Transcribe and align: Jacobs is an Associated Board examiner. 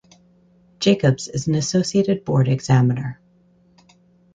Jacobs 0.79 1.27
is 1.27 1.47
an 1.47 1.53
Associated 1.53 2.25
Board 2.25 2.47
examiner. 2.47 3.21